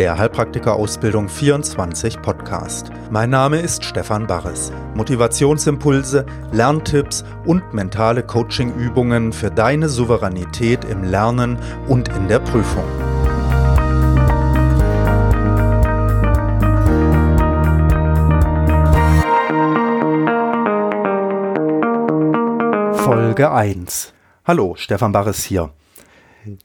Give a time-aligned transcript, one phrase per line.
[0.00, 2.90] der Heilpraktiker-Ausbildung 24 Podcast.
[3.10, 4.72] Mein Name ist Stefan Barres.
[4.94, 12.82] Motivationsimpulse, Lerntipps und mentale Coachingübungen für deine Souveränität im Lernen und in der Prüfung.
[23.04, 24.14] Folge 1.
[24.46, 25.68] Hallo, Stefan Barres hier.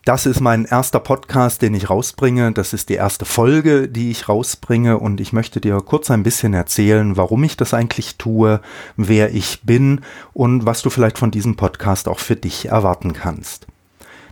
[0.06, 2.52] Das ist mein erster Podcast, den ich rausbringe.
[2.54, 4.98] Das ist die erste Folge, die ich rausbringe.
[4.98, 8.62] Und ich möchte dir kurz ein bisschen erzählen, warum ich das eigentlich tue,
[8.96, 10.02] wer ich bin
[10.34, 13.68] und was du vielleicht von diesem Podcast auch für dich erwarten kannst.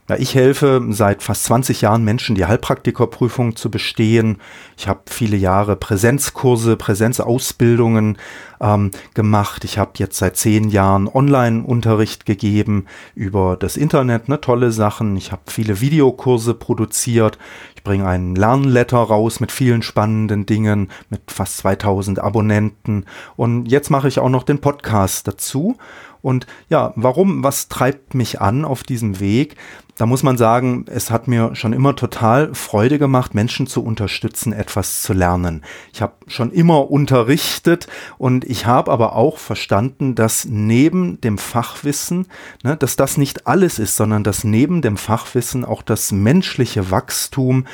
[0.10, 4.38] Ja, ich helfe seit fast 20 Jahren Menschen, die Heilpraktikerprüfung zu bestehen.
[4.78, 8.18] Ich habe viele Jahre Präsenzkurse, Präsenzausbildungen
[8.60, 9.64] ähm, gemacht.
[9.64, 12.86] Ich habe jetzt seit zehn Jahren Online-Unterricht gegeben
[13.16, 15.16] über das Internet, ne, tolle Sachen.
[15.16, 17.38] Ich habe viele Videokurse produziert.
[17.76, 23.06] Ich bringe einen Lernletter raus mit vielen spannenden Dingen, mit fast 2000 Abonnenten.
[23.38, 25.78] Und jetzt mache ich auch noch den Podcast dazu.
[26.24, 29.58] Und ja, warum, was treibt mich an auf diesem Weg?
[29.98, 34.54] Da muss man sagen, es hat mir schon immer total Freude gemacht, Menschen zu unterstützen,
[34.54, 35.64] etwas zu lernen.
[35.92, 42.28] Ich habe schon immer unterrichtet und ich habe aber auch verstanden, dass neben dem Fachwissen,
[42.64, 47.66] ne, dass das nicht alles ist, sondern dass neben dem Fachwissen auch das menschliche Wachstum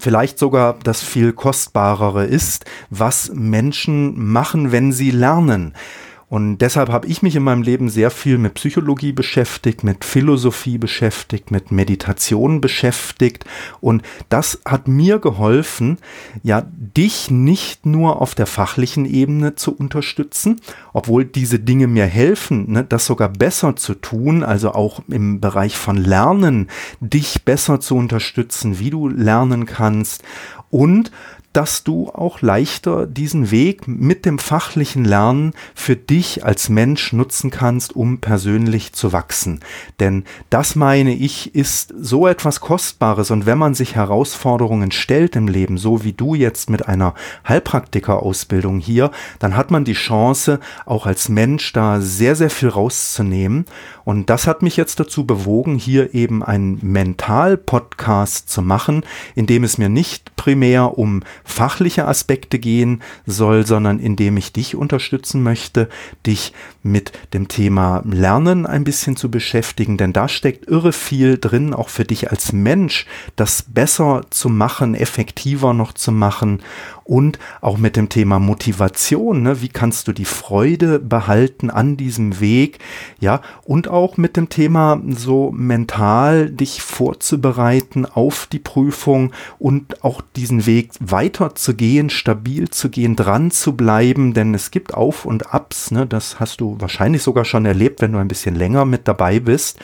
[0.00, 5.74] vielleicht sogar das viel kostbarere ist, was Menschen machen, wenn sie lernen.
[6.34, 10.78] Und deshalb habe ich mich in meinem Leben sehr viel mit Psychologie beschäftigt, mit Philosophie
[10.78, 13.44] beschäftigt, mit Meditation beschäftigt.
[13.80, 15.98] Und das hat mir geholfen,
[16.42, 20.60] ja, dich nicht nur auf der fachlichen Ebene zu unterstützen,
[20.92, 25.76] obwohl diese Dinge mir helfen, ne, das sogar besser zu tun, also auch im Bereich
[25.76, 26.66] von Lernen,
[26.98, 30.24] dich besser zu unterstützen, wie du lernen kannst
[30.70, 31.12] und
[31.54, 37.50] dass du auch leichter diesen Weg mit dem fachlichen Lernen für dich als Mensch nutzen
[37.50, 39.60] kannst, um persönlich zu wachsen.
[40.00, 45.46] Denn das meine ich, ist so etwas Kostbares und wenn man sich Herausforderungen stellt im
[45.46, 47.14] Leben, so wie du jetzt mit einer
[47.48, 53.64] Heilpraktikerausbildung hier, dann hat man die Chance, auch als Mensch da sehr, sehr viel rauszunehmen.
[54.04, 59.04] Und das hat mich jetzt dazu bewogen, hier eben einen Mental-Podcast zu machen,
[59.34, 64.74] in dem es mir nicht primär um fachliche Aspekte gehen soll, sondern indem ich dich
[64.74, 65.88] unterstützen möchte,
[66.26, 71.74] dich mit dem Thema Lernen ein bisschen zu beschäftigen, denn da steckt irre viel drin,
[71.74, 73.06] auch für dich als Mensch,
[73.36, 76.62] das besser zu machen, effektiver noch zu machen.
[77.04, 79.60] Und auch mit dem Thema Motivation, ne?
[79.60, 82.78] wie kannst du die Freude behalten an diesem Weg,
[83.20, 90.22] ja, und auch mit dem Thema so mental dich vorzubereiten auf die Prüfung und auch
[90.34, 90.92] diesen Weg
[91.34, 95.90] weiter zu gehen, stabil zu gehen, dran zu bleiben, denn es gibt Auf und Abs,
[95.90, 96.06] ne?
[96.06, 99.78] das hast du wahrscheinlich sogar schon erlebt, wenn du ein bisschen länger mit dabei bist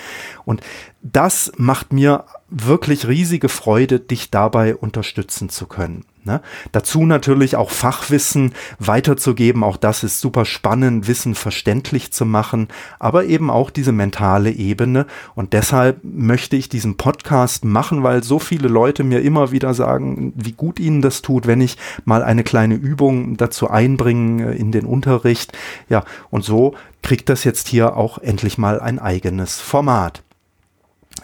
[0.44, 0.60] und
[1.02, 6.04] das macht mir wirklich riesige Freude, dich dabei unterstützen zu können.
[6.22, 6.42] Ne?
[6.72, 13.24] Dazu natürlich auch Fachwissen weiterzugeben, auch das ist super spannend, Wissen verständlich zu machen, aber
[13.24, 15.06] eben auch diese mentale Ebene.
[15.34, 20.34] Und deshalb möchte ich diesen Podcast machen, weil so viele Leute mir immer wieder sagen,
[20.36, 24.84] wie gut ihnen das tut, wenn ich mal eine kleine Übung dazu einbringe in den
[24.84, 25.56] Unterricht.
[25.88, 30.22] Ja, und so kriegt das jetzt hier auch endlich mal ein eigenes Format.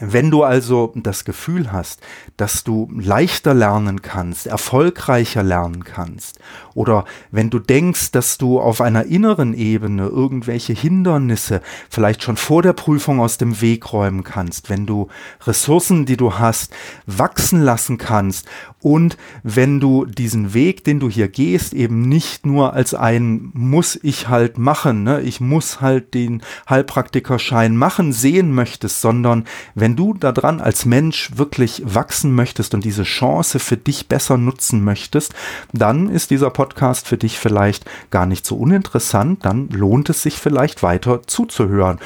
[0.01, 2.01] Wenn du also das Gefühl hast,
[2.37, 6.39] dass du leichter lernen kannst, erfolgreicher lernen kannst,
[6.75, 12.63] oder wenn du denkst, dass du auf einer inneren Ebene irgendwelche Hindernisse vielleicht schon vor
[12.63, 15.09] der Prüfung aus dem Weg räumen kannst, wenn du
[15.47, 16.75] Ressourcen, die du hast,
[17.07, 18.47] wachsen lassen kannst
[18.81, 23.99] und wenn du diesen Weg, den du hier gehst, eben nicht nur als ein muss
[24.03, 25.23] ich halt machen, ne?
[25.23, 31.83] ich muss halt den Heilpraktikerschein machen, sehen möchtest, sondern wenn du daran als Mensch wirklich
[31.85, 35.35] wachsen möchtest und diese Chance für dich besser nutzen möchtest,
[35.73, 40.39] dann ist dieser Podcast für dich vielleicht gar nicht so uninteressant, dann lohnt es sich
[40.39, 42.01] vielleicht weiter zuzuhören.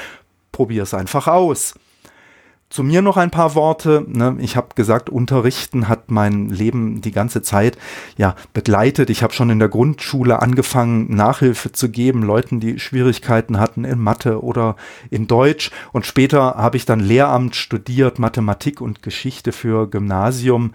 [0.53, 1.75] Probier es einfach aus.
[2.70, 4.06] Zu mir noch ein paar Worte.
[4.06, 4.37] Ne?
[4.38, 7.76] Ich habe gesagt, Unterrichten hat mein Leben die ganze Zeit
[8.17, 9.11] ja begleitet.
[9.11, 13.99] Ich habe schon in der Grundschule angefangen, Nachhilfe zu geben, Leuten, die Schwierigkeiten hatten in
[13.99, 14.76] Mathe oder
[15.11, 15.72] in Deutsch.
[15.90, 20.70] Und später habe ich dann Lehramt studiert, Mathematik und Geschichte für Gymnasium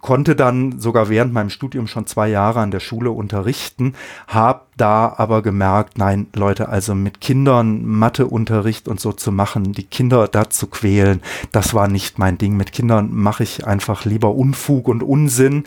[0.00, 3.94] konnte dann sogar während meinem Studium schon zwei Jahre an der Schule unterrichten,
[4.26, 9.84] habe da aber gemerkt, nein, Leute, also mit Kindern Matheunterricht und so zu machen, die
[9.84, 12.56] Kinder da zu quälen, das war nicht mein Ding.
[12.56, 15.64] Mit Kindern mache ich einfach lieber Unfug und Unsinn.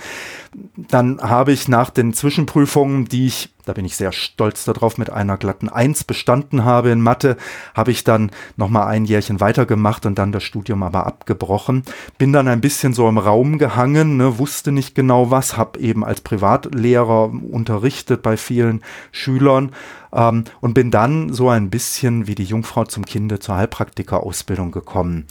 [0.76, 5.10] Dann habe ich nach den Zwischenprüfungen, die ich da bin ich sehr stolz darauf, mit
[5.10, 7.38] einer glatten Eins bestanden habe in Mathe,
[7.74, 11.84] habe ich dann nochmal ein Jährchen weitergemacht und dann das Studium aber abgebrochen.
[12.18, 16.06] Bin dann ein bisschen so im Raum gehangen, ne, wusste nicht genau was, habe eben
[16.06, 18.82] als Privatlehrer unterrichtet bei vielen
[19.12, 19.72] Schülern
[20.14, 25.26] ähm, und bin dann so ein bisschen wie die Jungfrau zum Kinde zur Heilpraktikerausbildung gekommen.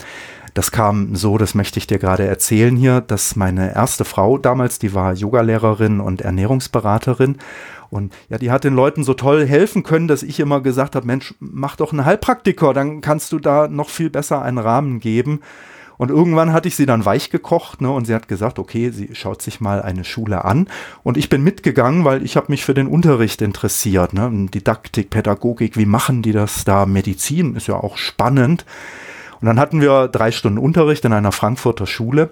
[0.54, 4.78] Das kam so, das möchte ich dir gerade erzählen hier, dass meine erste Frau damals,
[4.78, 7.38] die war Yogalehrerin und Ernährungsberaterin
[7.90, 11.06] und ja, die hat den Leuten so toll helfen können, dass ich immer gesagt habe,
[11.06, 15.40] Mensch, mach doch einen Heilpraktiker, dann kannst du da noch viel besser einen Rahmen geben.
[15.96, 19.14] Und irgendwann hatte ich sie dann weich gekocht, ne, und sie hat gesagt, okay, sie
[19.14, 20.68] schaut sich mal eine Schule an.
[21.04, 25.76] Und ich bin mitgegangen, weil ich habe mich für den Unterricht interessiert, ne, Didaktik, Pädagogik,
[25.76, 26.86] wie machen die das da?
[26.86, 28.64] Medizin ist ja auch spannend.
[29.44, 32.30] Und dann hatten wir drei Stunden Unterricht in einer Frankfurter Schule.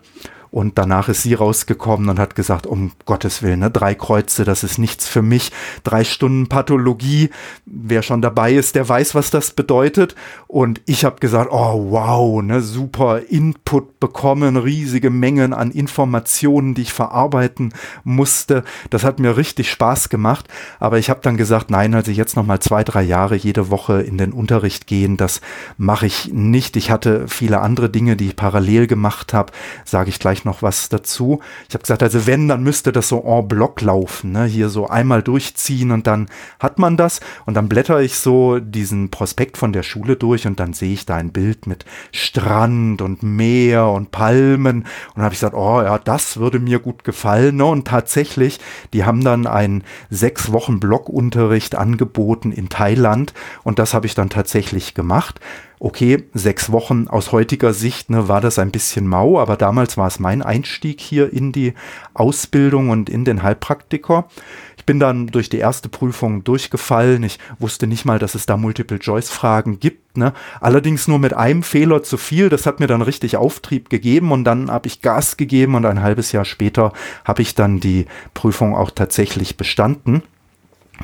[0.52, 4.62] Und danach ist sie rausgekommen und hat gesagt, um Gottes Willen, ne, drei Kreuze, das
[4.64, 5.50] ist nichts für mich.
[5.82, 7.30] Drei Stunden Pathologie,
[7.64, 10.14] wer schon dabei ist, der weiß, was das bedeutet.
[10.48, 16.82] Und ich habe gesagt, oh wow, ne, super Input bekommen, riesige Mengen an Informationen, die
[16.82, 17.72] ich verarbeiten
[18.04, 18.62] musste.
[18.90, 20.48] Das hat mir richtig Spaß gemacht.
[20.78, 24.02] Aber ich habe dann gesagt, nein, also jetzt noch mal zwei, drei Jahre jede Woche
[24.02, 25.40] in den Unterricht gehen, das
[25.78, 26.76] mache ich nicht.
[26.76, 29.50] Ich hatte viele andere Dinge, die ich parallel gemacht habe,
[29.86, 31.40] sage ich gleich noch was dazu.
[31.68, 34.44] Ich habe gesagt, also wenn, dann müsste das so en bloc laufen, ne?
[34.44, 36.28] hier so einmal durchziehen und dann
[36.58, 37.20] hat man das.
[37.46, 41.06] Und dann blätter ich so diesen Prospekt von der Schule durch und dann sehe ich
[41.06, 44.82] da ein Bild mit Strand und Meer und Palmen.
[44.82, 44.86] Und
[45.16, 47.56] dann habe ich gesagt, oh ja, das würde mir gut gefallen.
[47.56, 47.64] Ne?
[47.64, 48.60] Und tatsächlich,
[48.92, 53.34] die haben dann einen sechs Wochen Blockunterricht angeboten in Thailand.
[53.62, 55.40] Und das habe ich dann tatsächlich gemacht
[55.82, 60.06] okay, sechs Wochen aus heutiger Sicht ne, war das ein bisschen mau, aber damals war
[60.06, 61.74] es mein Einstieg hier in die
[62.14, 64.28] Ausbildung und in den Heilpraktiker.
[64.76, 67.24] Ich bin dann durch die erste Prüfung durchgefallen.
[67.24, 70.16] Ich wusste nicht mal, dass es da Multiple-Choice-Fragen gibt.
[70.16, 70.32] Ne?
[70.60, 72.48] Allerdings nur mit einem Fehler zu viel.
[72.48, 76.02] Das hat mir dann richtig Auftrieb gegeben und dann habe ich Gas gegeben und ein
[76.02, 76.92] halbes Jahr später
[77.24, 80.22] habe ich dann die Prüfung auch tatsächlich bestanden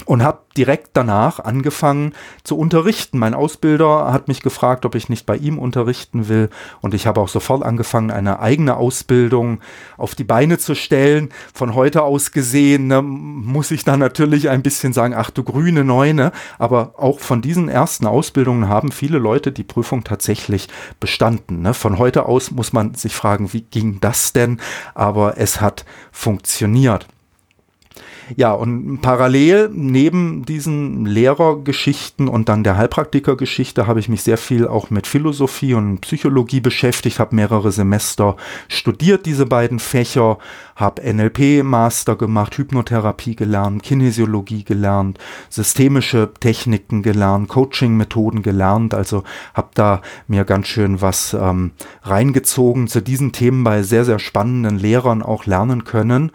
[0.04, 3.18] und habe direkt danach angefangen zu unterrichten.
[3.18, 6.50] Mein Ausbilder hat mich gefragt, ob ich nicht bei ihm unterrichten will
[6.80, 9.60] und ich habe auch sofort angefangen, eine eigene Ausbildung
[9.96, 11.30] auf die Beine zu stellen.
[11.54, 15.84] Von heute aus gesehen ne, muss ich dann natürlich ein bisschen sagen, ach du grüne
[15.84, 20.68] Neune, aber auch von diesen ersten Ausbildungen haben viele Leute die Prüfung tatsächlich
[20.98, 21.62] bestanden.
[21.62, 21.74] Ne?
[21.74, 24.60] Von heute aus muss man sich fragen, wie ging das denn?
[24.94, 27.06] Aber es hat funktioniert.
[28.36, 34.66] Ja, und parallel neben diesen Lehrergeschichten und dann der Heilpraktikergeschichte habe ich mich sehr viel
[34.68, 38.36] auch mit Philosophie und Psychologie beschäftigt, habe mehrere Semester
[38.68, 40.38] studiert, diese beiden Fächer,
[40.76, 49.24] habe NLP-Master gemacht, Hypnotherapie gelernt, Kinesiologie gelernt, systemische Techniken gelernt, Coaching-Methoden gelernt, also
[49.54, 51.72] habe da mir ganz schön was ähm,
[52.02, 56.30] reingezogen, zu diesen Themen bei sehr, sehr spannenden Lehrern auch lernen können.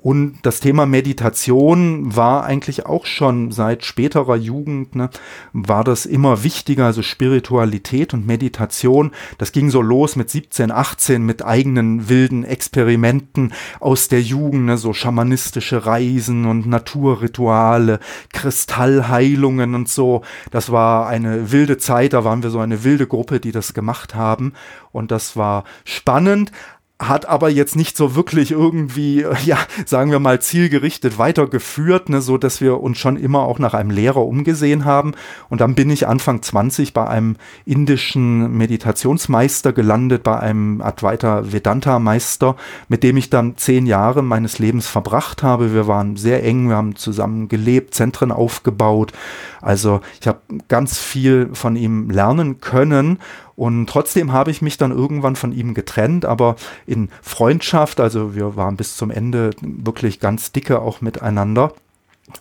[0.00, 5.10] Und das Thema Meditation war eigentlich auch schon seit späterer Jugend, ne,
[5.52, 9.10] war das immer wichtiger, also Spiritualität und Meditation.
[9.38, 14.78] Das ging so los mit 17, 18 mit eigenen wilden Experimenten aus der Jugend, ne,
[14.78, 17.98] so schamanistische Reisen und Naturrituale,
[18.32, 20.22] Kristallheilungen und so.
[20.52, 24.14] Das war eine wilde Zeit, da waren wir so eine wilde Gruppe, die das gemacht
[24.14, 24.52] haben.
[24.92, 26.52] Und das war spannend,
[27.00, 32.38] hat aber jetzt nicht so wirklich irgendwie, ja, sagen wir mal, zielgerichtet weitergeführt, ne, so
[32.38, 35.12] dass wir uns schon immer auch nach einem Lehrer umgesehen haben.
[35.48, 42.00] Und dann bin ich Anfang 20 bei einem indischen Meditationsmeister gelandet, bei einem Advaita Vedanta
[42.00, 42.56] Meister,
[42.88, 45.72] mit dem ich dann zehn Jahre meines Lebens verbracht habe.
[45.72, 49.12] Wir waren sehr eng, wir haben zusammen gelebt, Zentren aufgebaut.
[49.60, 53.18] Also ich habe ganz viel von ihm lernen können
[53.58, 56.54] und trotzdem habe ich mich dann irgendwann von ihm getrennt, aber
[56.86, 61.72] in Freundschaft, also wir waren bis zum Ende wirklich ganz dicke auch miteinander.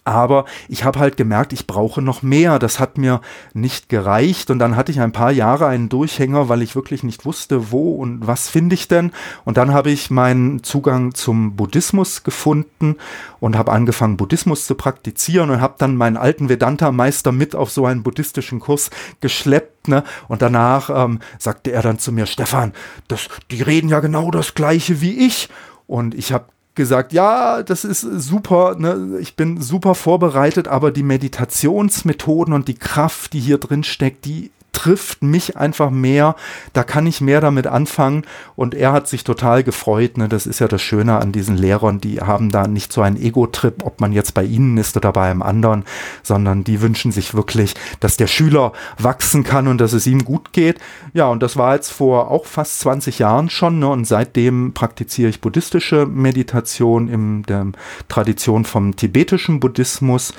[0.03, 2.59] Aber ich habe halt gemerkt, ich brauche noch mehr.
[2.59, 3.21] Das hat mir
[3.53, 4.49] nicht gereicht.
[4.49, 7.95] Und dann hatte ich ein paar Jahre einen Durchhänger, weil ich wirklich nicht wusste, wo
[7.95, 9.11] und was finde ich denn.
[9.45, 12.95] Und dann habe ich meinen Zugang zum Buddhismus gefunden
[13.39, 17.85] und habe angefangen, Buddhismus zu praktizieren und habe dann meinen alten Vedanta-Meister mit auf so
[17.85, 18.89] einen buddhistischen Kurs
[19.21, 19.87] geschleppt.
[19.87, 20.03] Ne?
[20.27, 22.73] Und danach ähm, sagte er dann zu mir, Stefan,
[23.07, 25.49] das, die reden ja genau das gleiche wie ich.
[25.87, 26.45] Und ich habe
[26.77, 29.17] gesagt, ja, das ist super, ne?
[29.19, 34.51] ich bin super vorbereitet, aber die Meditationsmethoden und die Kraft, die hier drin steckt, die
[34.77, 36.35] trifft mich einfach mehr,
[36.73, 40.29] da kann ich mehr damit anfangen und er hat sich total gefreut, ne?
[40.29, 43.83] das ist ja das Schöne an diesen Lehrern, die haben da nicht so einen Ego-Trip,
[43.83, 45.83] ob man jetzt bei ihnen ist oder bei einem anderen,
[46.21, 50.53] sondern die wünschen sich wirklich, dass der Schüler wachsen kann und dass es ihm gut
[50.53, 50.77] geht.
[51.11, 53.87] Ja, und das war jetzt vor auch fast 20 Jahren schon ne?
[53.87, 57.65] und seitdem praktiziere ich buddhistische Meditation in der
[58.09, 60.35] Tradition vom tibetischen Buddhismus.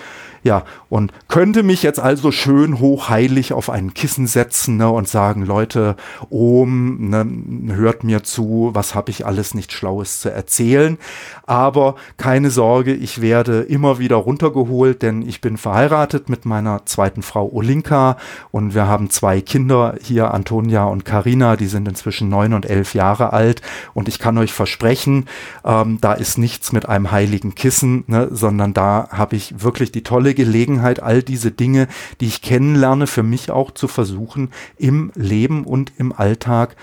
[0.49, 5.45] Ja, und könnte mich jetzt also schön hochheilig auf ein Kissen setzen ne, und sagen,
[5.45, 5.95] Leute,
[6.31, 10.97] Ohm, ne, hört mir zu, was habe ich alles nicht Schlaues zu erzählen.
[11.45, 17.21] Aber keine Sorge, ich werde immer wieder runtergeholt, denn ich bin verheiratet mit meiner zweiten
[17.21, 18.17] Frau Olinka
[18.51, 22.95] und wir haben zwei Kinder hier, Antonia und Karina, die sind inzwischen neun und elf
[22.95, 23.61] Jahre alt.
[23.93, 25.27] Und ich kann euch versprechen,
[25.63, 30.03] ähm, da ist nichts mit einem heiligen Kissen, ne, sondern da habe ich wirklich die
[30.03, 31.89] tolle Gelegenheit, all diese Dinge,
[32.21, 36.77] die ich kennenlerne, für mich auch zu versuchen, im Leben und im Alltag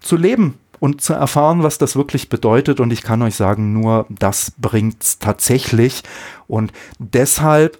[0.00, 2.80] zu leben und zu erfahren, was das wirklich bedeutet.
[2.80, 6.02] Und ich kann euch sagen, nur das bringt's tatsächlich.
[6.48, 7.78] Und deshalb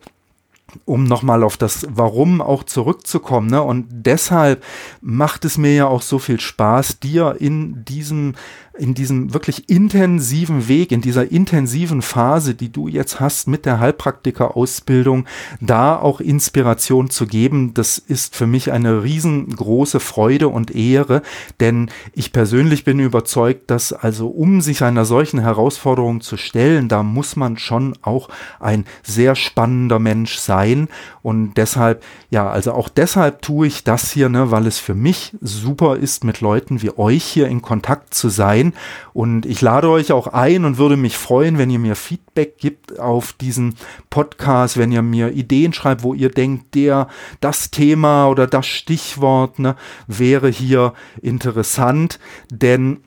[0.84, 3.48] um nochmal auf das Warum auch zurückzukommen.
[3.48, 3.62] Ne?
[3.62, 4.62] Und deshalb
[5.00, 8.34] macht es mir ja auch so viel Spaß, dir in diesem
[8.78, 13.80] in diesem wirklich intensiven Weg, in dieser intensiven Phase, die du jetzt hast mit der
[13.80, 15.26] Heilpraktiker-Ausbildung,
[15.60, 21.22] da auch Inspiration zu geben, das ist für mich eine riesengroße Freude und Ehre,
[21.60, 27.02] denn ich persönlich bin überzeugt, dass also um sich einer solchen Herausforderung zu stellen, da
[27.02, 28.28] muss man schon auch
[28.60, 30.88] ein sehr spannender Mensch sein.
[31.22, 35.36] Und deshalb, ja, also auch deshalb tue ich das hier, ne, weil es für mich
[35.40, 38.80] super ist, mit Leuten wie euch hier in Kontakt zu sein, sein.
[39.12, 42.98] Und ich lade euch auch ein und würde mich freuen, wenn ihr mir Feedback gibt
[42.98, 43.76] auf diesen
[44.10, 47.08] Podcast, wenn ihr mir Ideen schreibt, wo ihr denkt, der,
[47.40, 50.92] das Thema oder das Stichwort ne, wäre hier
[51.22, 52.18] interessant.
[52.50, 52.98] Denn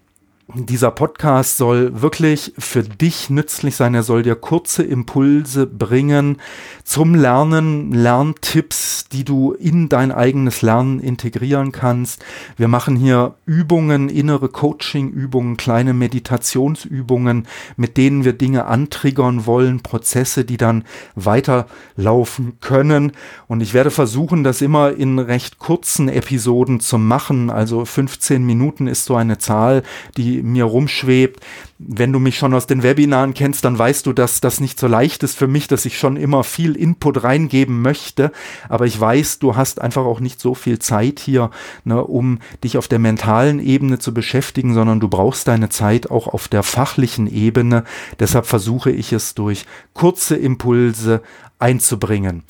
[0.55, 3.93] dieser Podcast soll wirklich für dich nützlich sein.
[3.93, 6.37] Er soll dir kurze Impulse bringen
[6.83, 12.25] zum Lernen, Lerntipps, die du in dein eigenes Lernen integrieren kannst.
[12.57, 20.45] Wir machen hier Übungen, innere Coaching-Übungen, kleine Meditationsübungen, mit denen wir Dinge antriggern wollen, Prozesse,
[20.45, 23.11] die dann weiterlaufen können.
[23.47, 27.51] Und ich werde versuchen, das immer in recht kurzen Episoden zu machen.
[27.51, 29.83] Also 15 Minuten ist so eine Zahl,
[30.17, 31.39] die mir rumschwebt.
[31.77, 34.87] Wenn du mich schon aus den Webinaren kennst, dann weißt du, dass das nicht so
[34.87, 38.31] leicht ist für mich, dass ich schon immer viel Input reingeben möchte.
[38.67, 41.51] Aber ich weiß, du hast einfach auch nicht so viel Zeit hier,
[41.83, 46.27] ne, um dich auf der mentalen Ebene zu beschäftigen, sondern du brauchst deine Zeit auch
[46.27, 47.83] auf der fachlichen Ebene.
[48.19, 51.21] Deshalb versuche ich es durch kurze Impulse
[51.59, 52.43] einzubringen.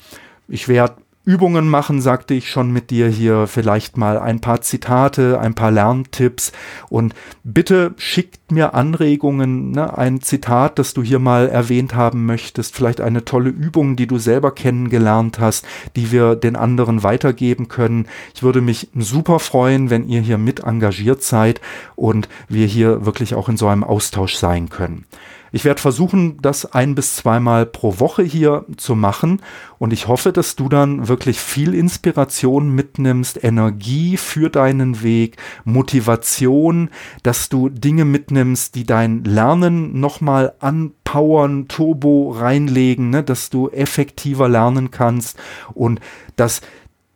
[0.48, 5.38] Ich werde Übungen machen, sagte ich schon mit dir hier, vielleicht mal ein paar Zitate,
[5.38, 6.50] ein paar Lerntipps
[6.88, 12.74] und bitte schickt mir Anregungen, ne, ein Zitat, das du hier mal erwähnt haben möchtest,
[12.74, 18.06] vielleicht eine tolle Übung, die du selber kennengelernt hast, die wir den anderen weitergeben können.
[18.34, 21.60] Ich würde mich super freuen, wenn ihr hier mit engagiert seid
[21.96, 25.04] und wir hier wirklich auch in so einem Austausch sein können.
[25.52, 29.42] Ich werde versuchen, das ein bis zweimal pro Woche hier zu machen.
[29.78, 36.90] Und ich hoffe, dass du dann wirklich viel Inspiration mitnimmst, Energie für deinen Weg, Motivation,
[37.22, 44.48] dass du Dinge mitnimmst, die dein Lernen nochmal anpowern, Turbo reinlegen, ne, dass du effektiver
[44.48, 45.38] lernen kannst.
[45.74, 46.00] Und
[46.36, 46.60] dass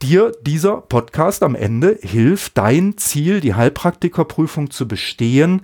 [0.04, 5.62] dir dieser Podcast am Ende hilft, dein Ziel, die Heilpraktikerprüfung zu bestehen,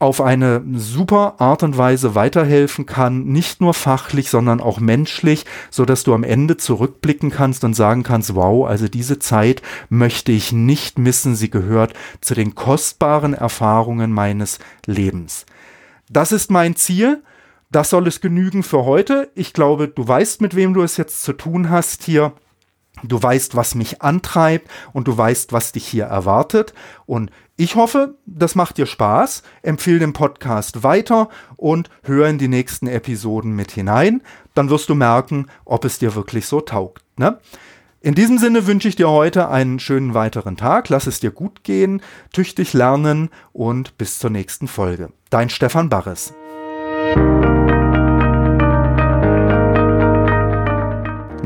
[0.00, 5.84] auf eine super Art und Weise weiterhelfen kann, nicht nur fachlich, sondern auch menschlich, so
[5.84, 10.52] dass du am Ende zurückblicken kannst und sagen kannst, wow, also diese Zeit möchte ich
[10.52, 15.46] nicht missen, sie gehört zu den kostbaren Erfahrungen meines Lebens.
[16.08, 17.22] Das ist mein Ziel.
[17.70, 19.30] Das soll es genügen für heute.
[19.34, 22.32] Ich glaube, du weißt, mit wem du es jetzt zu tun hast hier.
[23.02, 26.72] Du weißt, was mich antreibt und du weißt, was dich hier erwartet.
[27.04, 29.42] Und ich hoffe, das macht dir Spaß.
[29.62, 34.22] Empfehle den Podcast weiter und hör in die nächsten Episoden mit hinein.
[34.54, 37.02] Dann wirst du merken, ob es dir wirklich so taugt.
[37.16, 37.40] Ne?
[38.00, 40.88] In diesem Sinne wünsche ich dir heute einen schönen weiteren Tag.
[40.88, 42.00] Lass es dir gut gehen,
[42.32, 45.10] tüchtig lernen und bis zur nächsten Folge.
[45.28, 46.32] Dein Stefan Barres.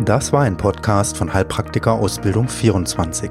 [0.05, 3.31] Das war ein Podcast von Heilpraktiker Ausbildung 24.